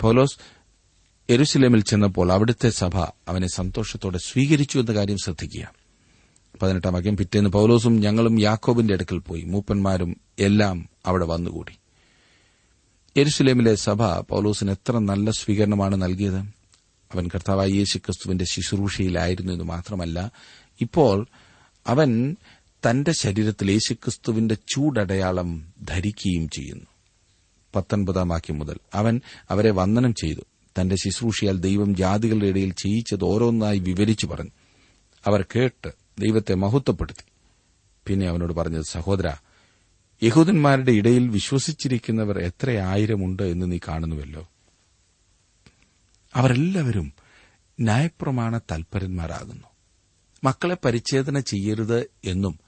[0.00, 0.38] പൗലോസ്
[1.30, 5.72] എരുസലേമിൽ ചെന്നപ്പോൾ അവിടുത്തെ സഭ അവനെ സന്തോഷത്തോടെ സ്വീകരിച്ചു എന്ന കാര്യം ശ്രദ്ധിക്കുക.
[6.62, 9.42] പതിനെട്ടാം വാക്യം പിറ്റേന്ന് പൌലോസും ഞങ്ങളും യാക്കോബിന്റെ അടുക്കൽ പോയി.
[9.42, 11.72] മൂപ്പന്മാരും എല്ലാം അവിടെ വന്നുകൂടി.
[13.16, 16.38] എരുസലേമിലെ സഭ പൌലോസിന് എത്ര നല്ല സ്വീകരണമാണ് നൽകിയത്?
[17.14, 20.32] അവൻ കർത്താവായ യേശുക്രിസ്തുവിന്റെ ശുശ്രൂഷയിലായിരുന്നു എന്ന് മാത്രമല്ല
[20.80, 21.26] ഇപ്പോൾ
[21.86, 22.36] അവൻ
[22.90, 26.86] തന്റെ ശരീരത്തിൽ യേശുക്രിസ്തുവിന്റെ ചൂടടയാളം ധരിക്കുകയും ചെയ്യുന്നു.
[27.76, 29.20] പത്തൊൻപതാം വാക്യം മുതൽ അവൻ
[29.50, 30.40] അവരെ വന്ദനം ചെയ്തു.
[30.80, 34.50] തന്റെ ശുശ്രൂഷയാൽ ദൈവം ജാതികളുടെ ഇടയിൽ ചെയ്യിച്ചത് ഓരോന്നായി വിവരിച്ചു പറഞ്ഞു.
[35.26, 37.24] അവർ കേട്ട് ദൈവത്തെ മഹത്വപ്പെടുത്തി.
[38.06, 39.34] പിന്നെ അവനോട് പറഞ്ഞത് സഹോദര
[40.22, 44.48] യഹൂദന്മാരുടെ ഇടയിൽ വിശ്വസിച്ചിരിക്കുന്നവർ എത്ര ആയിരമുണ്ട് എന്ന് നീ കാണുന്നുവല്ലോ.
[46.36, 47.12] അവരെല്ലാവരും
[47.80, 49.68] ന്യായപ്രമാണ തൽപരന്മാരാകുന്നു.
[50.44, 52.58] മക്കളെ പരിച്ഛേദന ചെയ്യരുത് എന്നും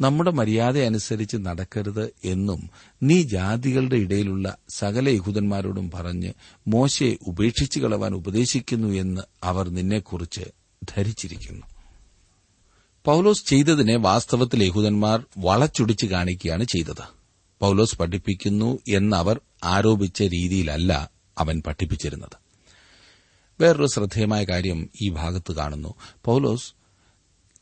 [0.00, 2.70] നമ്മുടെ മര്യാദ അനുസരിച്ച് നടക്കരുത് എന്നും
[3.02, 6.32] നീ ജാതികളുടെ ഇടയിലുള്ള സകല യഹൂദന്മാരോടും പറഞ്ഞ്
[6.68, 10.40] മോശയെ ഉപേക്ഷിച്ചു കളവാൻ ഉപദേശിക്കുന്നു എന്ന് അവർ നിന്നെക്കുറിച്ച്
[10.88, 11.66] ധരിച്ചിരിക്കുന്നു.
[13.04, 17.02] പൌലോസ് ചെയ്തതിനെ വാസ്തവത്തിൽ യഹൂദന്മാർ വളച്ചൊടിച്ച് കാണിക്കുകയാണ് ചെയ്തത്.
[17.60, 22.44] പൌലോസ് പഠിപ്പിക്കുന്നു എന്നവർ ആരോപിച്ച രീതിയിലല്ല അവൻ പഠിപ്പിച്ചിരുന്നത്.
[23.60, 25.94] വേറൊരു ശ്രദ്ധേയമായ കാര്യം ഈ ഭാഗത്ത് കാണുന്നു.
[26.24, 26.74] പൌലോസ്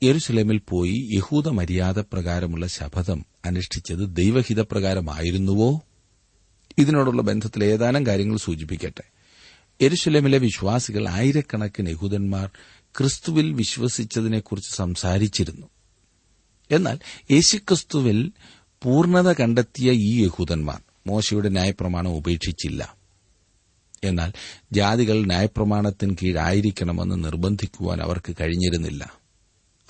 [0.03, 5.81] യെരുസലേമിൽ പോയി യഹൂദ മര്യാദ പ്രകാരമുള്ള ശപഥം അനുഷ്ഠിച്ചത് ദൈവഹിതപ്രകാരമായിരുന്നുവോ?
[6.79, 9.03] ഇതിനോടുള്ള ബന്ധത്തിൽ ഏതാനും കാര്യങ്ങൾ സൂചിപ്പിക്കട്ടെ.
[9.83, 12.51] യെരുസലേമിലെ വിശ്വാസികൾ ആയിരക്കണക്കിന് യഹൂദന്മാർ
[12.99, 15.67] ക്രിസ്തുവിൽ വിശ്വസിച്ചതിനെക്കുറിച്ച് സംസാരിച്ചിരുന്നു.
[16.71, 16.99] എന്നാൽ
[17.31, 18.33] യേശുക്രിസ്തുവിൽ
[18.83, 22.97] പൂർണത കണ്ടെത്തിയ ഈ യഹൂദന്മാർ മോശയുടെ ന്യായപ്രമാണം ഉപേക്ഷിച്ചില്ല.
[24.05, 24.33] എന്നാൽ
[24.73, 29.22] ജാതികൾ ന്യായപ്രമാണത്തിന് കീഴായിരിക്കണമെന്ന് നിർബന്ധിക്കുവാൻ അവർക്ക് കഴിഞ്ഞിരുന്നില്ല.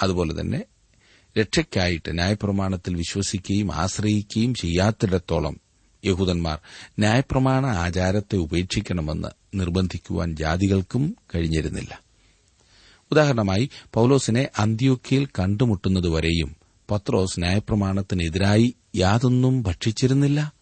[0.03, 0.65] അതുപോലെ തന്നെ
[1.39, 5.57] രക്ഷയ്ക്കായിട്ട് ന്യായപ്രമാണത്തിൽ വിശ്വസിക്കുകയും ആശ്രയിക്കുകയും ചെയ്യാത്തിടത്തോളം
[6.05, 6.59] യഹൂദന്മാർ
[6.99, 9.29] ന്യായപ്രമാണ ആചാരത്തെ ഉപേക്ഷിക്കണമെന്ന്
[9.61, 12.01] നിർബന്ധിക്കുവാൻ ജാതികൾക്കും കഴിഞ്ഞിരുന്നില്ല.
[13.13, 16.57] ഉദാഹരണമായി പൌലോസിനെ അന്ത്യോക്കിയിൽ കണ്ടുമുട്ടുന്നതുവരെയും
[16.91, 20.53] പത്രോസ് ന്യായപ്രമാണത്തിനെതിരായി യാതൊന്നും ഭക്ഷിച്ചിരുന്നില്ല.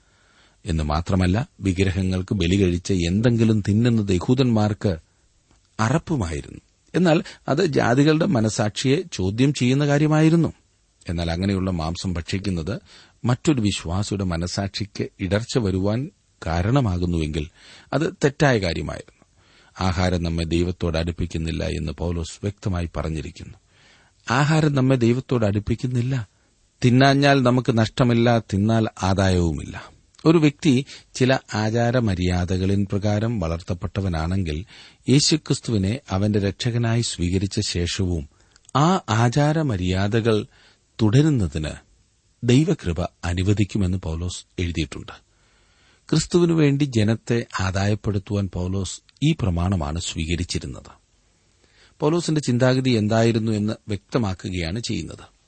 [0.66, 4.96] എന്ന് മാത്രമല്ല വിഗ്രഹങ്ങൾക്ക് ബലി കഴിച്ച് എന്തെങ്കിലും തിന്നുന്നത് യഹൂദന്മാർക്ക്
[5.80, 6.60] അറപ്പുമായിരുന്നു.
[6.94, 10.52] എന്നാൽ അത് ജാതികളുടെ മനസാക്ഷിയെ ചോദ്യം ചെയ്യുന്ന കാര്യമായിരുന്നു.
[11.08, 12.80] എന്നാൽ അങ്ങനെയുള്ള മാംസം ഭക്ഷിക്കുന്നത്
[13.24, 16.10] മറ്റൊരു വിശ്വാസിയുടെ മനസാക്ഷിക്ക് ഇടർച്ച വരുവാൻ
[16.46, 17.48] കാരണമാകുന്നുവെങ്കിൽ
[17.92, 19.24] അത് തെറ്റായ കാര്യമായിരുന്നു.
[19.80, 23.54] ആഹാരം നമ്മെ ദൈവത്തോട് അടുപ്പിക്കുന്നില്ല എന്ന് പൌലോസ് വ്യക്തമായി പറഞ്ഞിരിക്കുന്നു.
[24.30, 26.28] ആഹാരം നമ്മെ ദൈവത്തോട് അടുപ്പിക്കുന്നില്ല.
[26.84, 29.99] തിന്നാഞ്ഞാൽ നമുക്ക് നഷ്ടമില്ല തിന്നാൽ ആദായവുമില്ല.
[30.26, 34.64] ഒരു വ്യക്തി ചില ആചാരമര്യാദകളിൻ പ്രകാരം വളർത്തപ്പെട്ടവനാണെങ്കിൽ
[35.08, 38.28] യേശുക്രിസ്തുവിനെ അവന്റെ രക്ഷകനായി സ്വീകരിച്ച ശേഷവും
[38.76, 40.46] ആ ആചാരമര്യാദകൾ
[41.02, 41.70] തുടരുന്നതിന്
[42.44, 45.12] ദൈവകൃപ അനുവദിക്കുമെന്ന് പൌലോസ് എഴുതിയിട്ടുണ്ട്.
[46.10, 50.90] ക്രിസ്തുവിനുവേണ്ടി ജനത്തെ ആദായപ്പെടുത്തുവാൻ പൌലോസ് ഈ പ്രമാണമാണ് സ്വീകരിച്ചിരുന്നത്.
[52.00, 55.39] പൌലോസിന്റെ ചിന്താഗതി എന്തായിരുന്നു എന്ന് വ്യക്തമാക്കുകയാണ് ചെയ്യുന്നത്.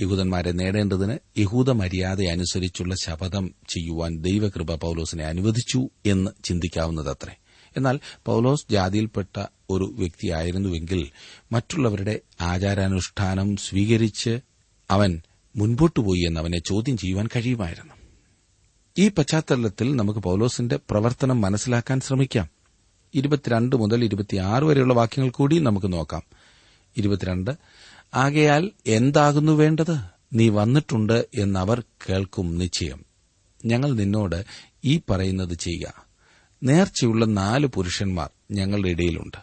[0.00, 7.36] യഹൂദന്മാരെ നേടേണ്ടതിന് യഹൂദ മര്യാദ അനുസരിച്ചുള്ള ശപഥം ചെയ്യുവാൻ ദൈവകൃപ പൌലോസിനെ അനുവദിച്ചു എന്ന് ചിന്തിക്കാവുന്നതത്രേ.
[7.76, 11.10] എന്നാൽ പൌലോസ് ജാതിയിൽപ്പെട്ട ഒരു വ്യക്തിയായിരുന്നുവെങ്കിൽ
[11.52, 14.40] മറ്റുള്ളവരുടെ ആചാരാനുഷ്ഠാനം സ്വീകരിച്ച്
[14.90, 15.22] അവൻ
[15.56, 17.94] മുൻപോട്ടുപോയി എന്ന് അവനെ ചോദ്യം ചെയ്യുവാൻ കഴിയുമായിരുന്നു.
[18.98, 22.48] ഈ പശ്ചാത്തലത്തിൽ നമുക്ക് പൌലോസിന്റെ പ്രവർത്തനം മനസ്സിലാക്കാൻ ശ്രമിക്കാം.
[23.14, 26.22] ഇരുപത്തിരണ്ട് മുതൽ ഇരുപത്തിയാറ് വരെയുള്ള വാക്യങ്ങൾ കൂടി നമുക്ക് നോക്കാം.
[26.96, 27.50] ഇരുപത്തിരണ്ട്
[28.14, 29.96] ആകയാൽ എന്താകുന്നു വേണ്ടത്?
[30.32, 33.04] നീ വന്നിട്ടുണ്ട് എന്നവർ കേൾക്കും നിശ്ചയം.
[33.64, 34.44] ഞങ്ങൾ നിന്നോട്
[34.84, 36.06] ഈ പറയുന്നത് ചെയ്യുക.
[36.62, 39.36] നേർച്ചയുള്ള നാല് പുരുഷന്മാർ ഞങ്ങളുടെ ഇടയിലുണ്ട്.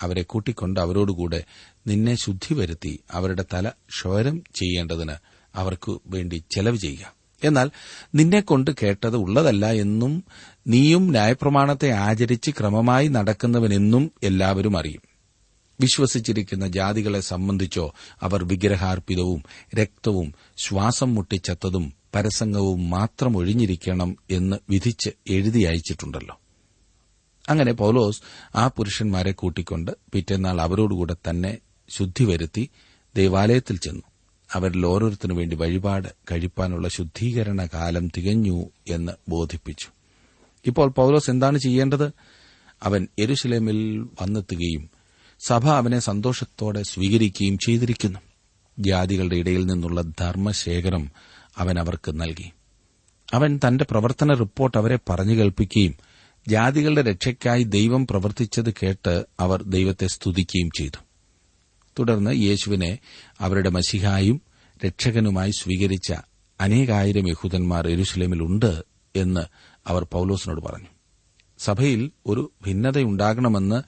[0.00, 1.44] അവരെ കൂട്ടിക്കൊണ്ട് അവരോടുകൂടെ
[1.86, 5.14] നിന്നെ ശുദ്ധി വരുത്തി അവരുടെ തല ക്ഷോരം ചെയ്യേണ്ടതിന്
[5.54, 7.14] അവർക്കു വേണ്ടി ചെലവ് ചെയ്യുക.
[7.44, 7.70] എന്നാൽ
[8.14, 10.24] നിന്നെക്കൊണ്ട് കേട്ടത് ഉള്ളതല്ല എന്നും
[10.66, 15.13] നീയും ന്യായപ്രമാണത്തെ ആചരിച്ച് ക്രമമായി നടക്കുന്നവനെന്നും എല്ലാവരും അറിയും.
[15.80, 19.42] വിശ്വസിച്ചിരിക്കുന്ന ജാതികളെ സംബന്ധിച്ചോ അവർ വിഗ്രഹാർപ്പിതവും
[19.76, 26.40] രക്തവും ശ്വാസം മുട്ടിച്ചത്തതും പരസംഗവും മാത്രം ഒഴിഞ്ഞിരിക്കണം എന്ന് വിധിച്ച് എഴുതി അയച്ചിട്ടുണ്ടല്ലോ.
[27.48, 28.22] അങ്ങനെ പൌലോസ്
[28.56, 31.58] ആ പുരുഷന്മാരെ കൂട്ടിക്കൊണ്ട് പിറ്റേന്നാൾ അവരോടുകൂടെ തന്നെ
[31.88, 32.70] ശുദ്ധി വരുത്തി
[33.16, 34.02] ദേവാലയത്തിൽ ചെന്നു.
[34.52, 39.88] അവരിൽ ഓരോരുത്തരു വേണ്ടി വഴിപാട് കഴിപ്പാനുള്ള ശുദ്ധീകരണ കാലം തികഞ്ഞു എന്ന് ബോധിപ്പിച്ചു.
[40.66, 42.10] ഇപ്പോൾ പൌലോസ് എന്താണ് ചെയ്യേണ്ടത്?
[42.82, 44.90] അവൻ എരുശലേമിൽ വന്നെത്തുകയും
[45.40, 48.18] സഭ അവനെ സന്തോഷത്തോടെ സ്വീകരിക്കുകയും ചെയ്തിരിക്കുന്നു.
[48.78, 51.10] ജാതികളുടെ ഇടയിൽ നിന്നുള്ള ധർമ്മശേഖരം
[51.58, 52.52] അവൻ അവർക്ക് നൽകി.
[53.34, 55.94] അവൻ തന്റെ പ്രവർത്തന റിപ്പോർട്ട് അവരെ പറഞ്ഞു കേൾപ്പിക്കുകയും
[56.48, 61.02] ജാതികളുടെ രക്ഷയ്ക്കായി ദൈവം പ്രവർത്തിച്ചത് കേട്ട് അവർ ദൈവത്തെ സ്തുതിക്കുകയും ചെയ്തു.
[61.98, 62.98] തുടർന്ന് യേശുവിനെ
[63.40, 64.42] അവരുടെ മസിഹായും
[64.86, 66.12] രക്ഷകനുമായി സ്വീകരിച്ച
[66.60, 68.84] അനേകായിരം യഹൂദന്മാർ എരുസലേമിലുണ്ട്
[69.16, 69.40] എന്ന്
[69.86, 70.88] അവർ പൌലോസിനോട് പറഞ്ഞു.
[71.58, 73.82] സഭയിൽ ഒരു ഭിന്നതയുണ്ടാകണമെന്ന്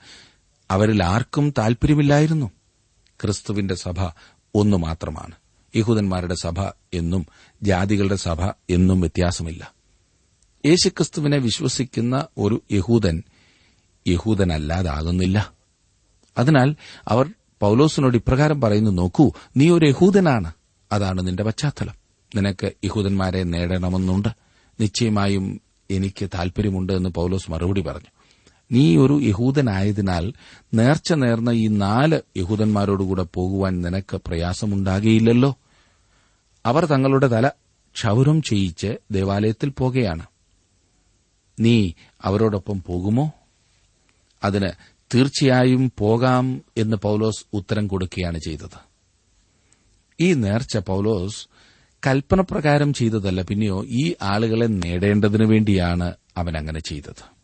[0.71, 2.51] അവരിൽ ആർക്കും താൽപര്യമില്ലായിരുന്നു.
[3.21, 4.09] ക്രിസ്തുവിന്റെ സഭ
[4.55, 5.35] ഒന്നു മാത്രമാണ്.
[5.75, 6.59] യഹൂദന്മാരുടെ സഭ
[6.93, 7.25] എന്നും
[7.63, 9.73] ജാതികളുടെ സഭ എന്നും വ്യത്യാസമില്ല.
[10.65, 13.23] യേശുക്രിസ്തുവിനെ വിശ്വസിക്കുന്ന ഒരു യഹൂദൻ
[14.07, 15.51] യഹൂദനല്ലാതാകുന്നില്ല.
[16.37, 16.75] അതിനാൽ
[17.07, 20.51] അവർ പൌലോസിനോട് ഇപ്രകാരം പറയുന്നു നോക്കൂ നീ ഒരു യഹൂദനാണ്.
[20.91, 21.93] അതാണ് നിന്റെ പശ്ചാത്തലം.
[22.35, 24.29] നിനക്ക് യഹൂദന്മാരെ നേടണമെന്നുണ്ട്.
[24.79, 28.16] നിശ്ചയമായും എനിക്ക് താൽപര്യമുണ്ട് എന്ന് പൌലോസ് മറുപടി പറഞ്ഞു.
[28.71, 30.33] നീ ഒരു യഹൂദനായതിനാൽ
[30.73, 35.55] നേർച്ച നേർന്ന ഈ നാല് യഹൂദന്മാരോടുകൂടെ പോകുവാൻ നിനക്ക് പ്രയാസമുണ്ടാകുകയില്ലല്ലോ
[36.65, 37.47] അവർ തങ്ങളുടെ തല
[37.93, 40.25] ക്ഷൗരം ചെയ്യിച്ച് ദേവാലയത്തിൽ പോകുകയാണ്.
[41.59, 43.31] നീ അവരോടൊപ്പം പോകുമോ?
[44.43, 44.69] അതിന്
[45.15, 48.87] തീർച്ചയായും പോകാം എന്ന് പൌലോസ് ഉത്തരം കൊടുക്കുകയാണ് ചെയ്തത്.
[50.19, 51.47] ഈ നേർച്ച പൌലോസ്
[52.07, 57.36] കൽപ്പനപ്രകാരം ചെയ്തതല്ല പിന്നെയോ ഈ ആളുകളെ നേടേണ്ടതിനു വേണ്ടിയാണ് അവൻ അങ്ങനെ ചെയ്തത്.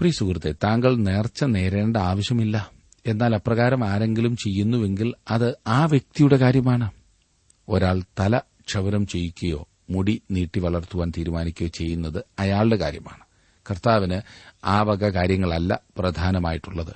[0.00, 2.70] പ്രിയ സുഹൃത്തെ താങ്കൾ നേർച്ച നേരേണ്ട ആവശ്യമില്ല.
[3.06, 6.90] എന്നാൽ അപ്രകാരം ആരെങ്കിലും ചെയ്യുന്നുവെങ്കിൽ അത് ആ വ്യക്തിയുടെ കാര്യമാണ്.
[7.68, 13.24] ഒരാൾ തല ക്ഷവരം ചെയ്യിക്കുകയോ മുടി നീട്ടി വളർത്തുവാൻ തീരുമാനിക്കുകയോ ചെയ്യുന്നത് അയാളുടെ കാര്യമാണ്.
[13.70, 14.20] കർത്താവിന്
[14.64, 16.94] ആ വക കാര്യങ്ങളല്ല പ്രധാനമായിട്ടുള്ളത്.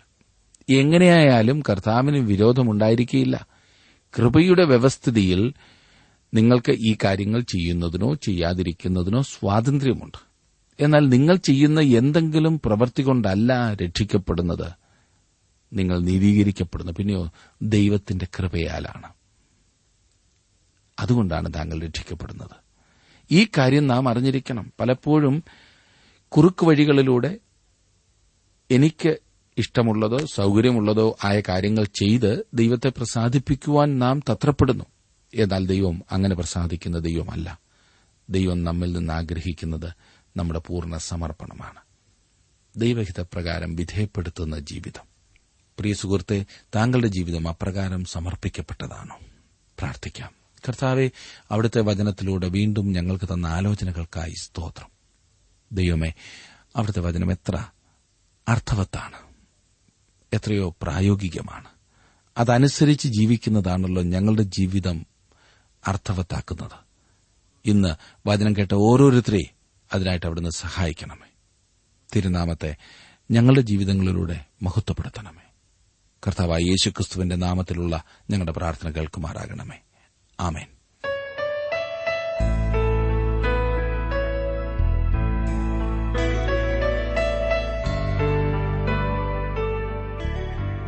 [0.72, 3.46] എങ്ങനെയായാലും കർത്താവിന് വിരോധമുണ്ടായിരിക്കില്ല
[4.18, 5.52] കൃപയുടെ വ്യവസ്ഥിതിയിൽ
[6.34, 10.29] നിങ്ങൾക്ക് ഈ കാര്യങ്ങൾ ചെയ്യുന്നതിനോ ചെയ്യാതിരിക്കുന്നതിനോ സ്വാതന്ത്ര്യമുണ്ട്.
[10.80, 14.72] എന്നാൽ നിങ്ങൾ ചെയ്യുന്ന എന്തെങ്കിലും പ്രവൃത്തി കൊണ്ടല്ല രക്ഷിക്കപ്പെടുന്നത്.
[15.72, 16.92] നിങ്ങൾ നീതീകരിക്കപ്പെടുന്നു.
[16.92, 19.12] പിന്നെയോ ദൈവത്തിന്റെ കൃപയാലാണ്.
[20.98, 22.56] അതുകൊണ്ടാണ് താങ്കൾ രക്ഷിക്കപ്പെടുന്നത്.
[23.30, 24.72] ഈ കാര്യം നാം അറിഞ്ഞിരിക്കണം.
[24.80, 25.44] പലപ്പോഴും
[26.28, 27.38] കുറുക്ക് വഴികളിലൂടെ
[28.70, 29.16] എനിക്ക്
[29.58, 34.84] ഇഷ്ടമുള്ളതോ സൌകര്യമുള്ളതോ ആയ കാര്യങ്ങൾ ചെയ്ത് ദൈവത്തെ പ്രസാദിപ്പിക്കുവാൻ നാം തത്രപ്പെടുന്നു.
[35.34, 37.58] എന്നാൽ ദൈവം അങ്ങനെ പ്രസാദിക്കുന്ന ദൈവമല്ല.
[38.30, 39.92] ദൈവം നമ്മിൽ നിന്ന് ആഗ്രഹിക്കുന്നത്
[40.36, 41.80] നമ്മുടെ പൂർണ സമർപ്പണമാണ്.
[42.76, 45.04] ദൈവഹിതപ്രകാരം വിധേയപ്പെടുത്തുന്ന ജീവിതം.
[45.78, 49.18] പ്രിയ സുഹൃത്തെ താങ്കളുടെ ജീവിതം അപ്രകാരം സമർപ്പിക്കപ്പെട്ടതാണോ?
[49.78, 50.32] പ്രാർത്ഥിക്കാം.
[50.68, 51.10] കർത്താവെ
[51.50, 54.88] അവിടുത്തെ വചനത്തിലൂടെ വീണ്ടും ഞങ്ങൾക്ക് തന്ന ആലോചനകൾക്കായി സ്തോത്രം.
[55.72, 56.12] ദൈവമേ
[56.76, 57.64] അവിടുത്തെ വചനം എത്ര
[58.48, 59.16] അർത്ഥവത്താണ്.
[60.32, 61.68] എത്രയോ പ്രായോഗികമാണ്.
[62.38, 65.06] അതനുസരിച്ച് ജീവിക്കുന്നതാണല്ലോ ഞങ്ങളുടെ ജീവിതം
[65.88, 66.78] അർത്ഥവത്താക്കുന്നത്.
[67.64, 67.94] ഇന്ന്
[68.28, 69.59] വചനം കേട്ട ഓരോരുത്തരെ
[69.94, 71.30] അതിനായിട്ട് അവിടുന്ന് സഹായിക്കണമേ.
[72.16, 72.76] തിരുനാമത്തെ
[73.30, 75.50] ഞങ്ങളുടെ ജീവിതങ്ങളിലൂടെ മഹത്വപ്പെടുത്തണമേ.
[76.26, 79.76] കർത്താവായ യേശുക്രിസ്തുവിന്റെ നാമത്തിലുള്ള ഞങ്ങളുടെ പ്രാർത്ഥന കേൾക്കുമാറാകണമേ.
[80.40, 80.66] ആമേൻ.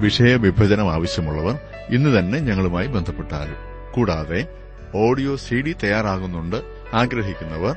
[0.00, 3.54] വിഷയവിഭജനം ആവശ്യമുള്ളവർ ഇന്ന് തന്നെ ഞങ്ങളുമായി ബന്ധപ്പെട്ടാലും
[3.92, 4.48] കൂടാതെ
[4.94, 6.56] ഓഡിയോ സി ഡി തയ്യാറാകുന്നുണ്ട്.
[6.94, 7.76] ആഗ്രഹിക്കുന്നവർ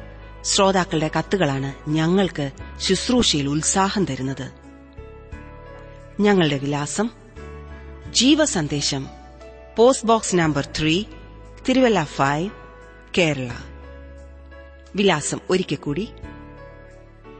[0.43, 4.51] ശ്രോതാക്കളുടെ കത്തുകളാണ് ഞങ്ങൾക്ക് ശുശ്രൂഷയിൽ ഉത്സാഹം തരുന്നത്.
[6.19, 7.09] ഞങ്ങളുടെ വിലാസം
[8.09, 9.07] Jeevasandesham
[9.77, 11.03] post box number three
[11.69, 12.49] Thiruvalla five
[13.17, 13.49] Kerala.
[14.95, 16.07] വിലാസം ഒരിക്കൽ കൂടി.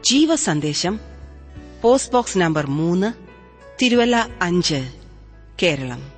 [0.04, 1.00] ജീവസന്ദേശം
[1.82, 3.12] പോസ്റ്റ് ബോക്സ് നമ്പർ മൂന്ന്
[3.82, 4.92] തിരുവല്ല അഞ്ച്
[5.62, 6.12] Keralam.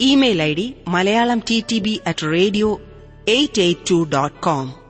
[0.00, 2.80] Email I D Malayalam T T B at radio
[3.28, 4.81] eight eight two dot com.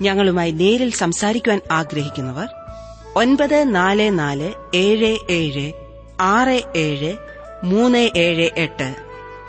[0.00, 2.48] ഞങ്ങളുമായി നേരിൽ സംസാരിക്കുവാൻ ആഗ്രഹിക്കുന്നവർ
[3.16, 5.72] ഒൻപത് നാല് നാല് ഏഴ് ഏഴ്
[6.20, 7.16] ആറ് ഏഴ്
[7.64, 8.94] മൂന്ന് ഏഴ് എട്ട്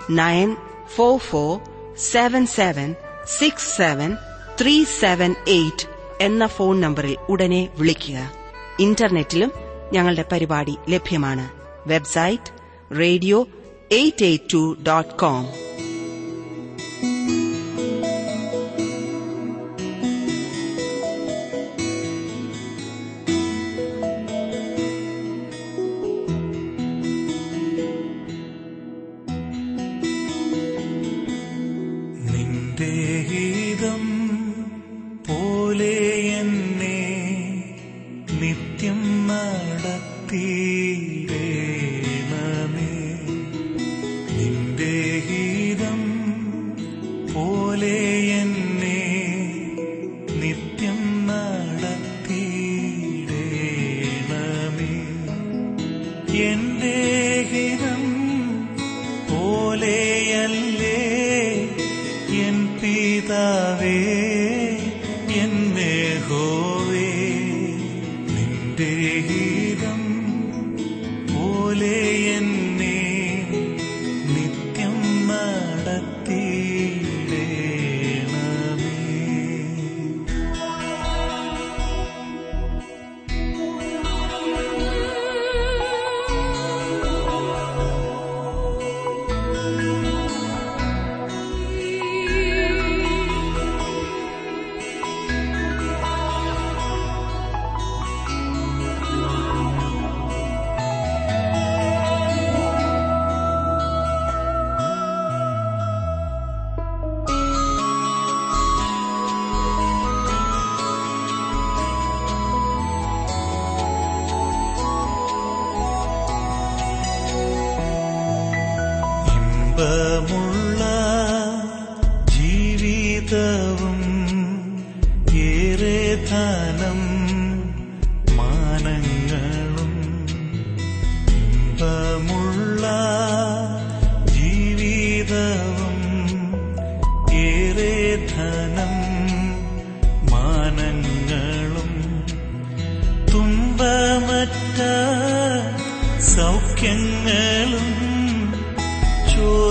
[0.10, 0.56] nine
[0.96, 1.60] four four
[1.98, 4.18] seven seven six seven
[4.62, 5.88] three seven eight
[6.22, 8.32] എന്ന ഫോൺ നമ്പറിൽ ഉടനെ വിളിക്കുക.
[8.80, 9.52] ഇന്റർനെറ്റിലും
[9.94, 11.50] ഞങ്ങളുടെ പരിപാടി ലഭ്യമാണ്.
[11.90, 12.52] Website
[13.00, 13.48] radio
[13.92, 15.46] eight eight two dot com.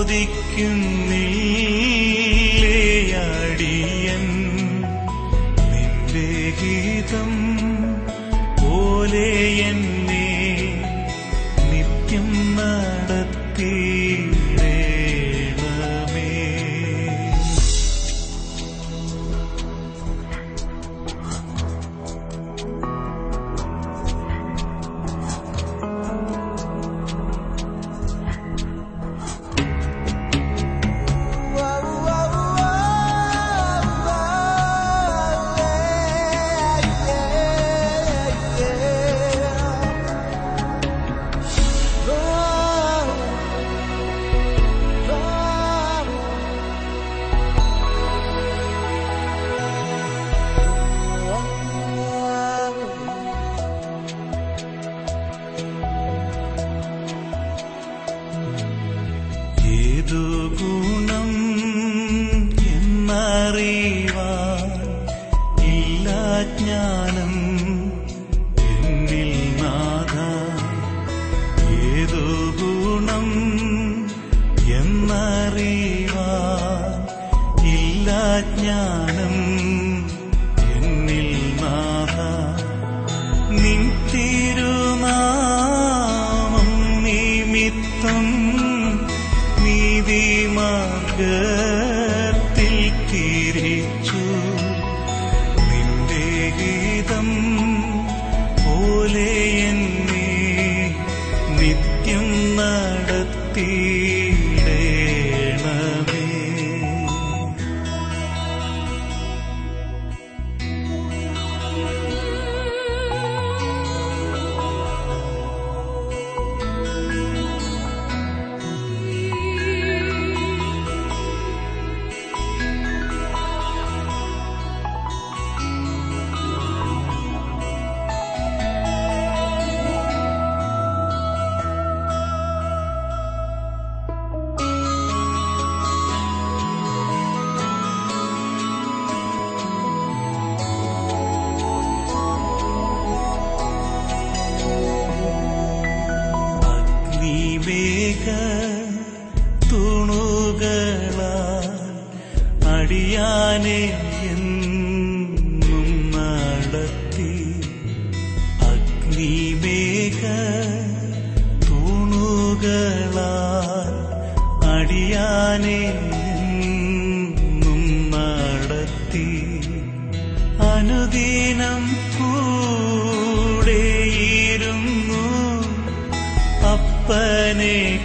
[0.03, 1.80] ചോദിക്കുന്നില്ലേയടിയൻ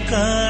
[0.06, 0.45] का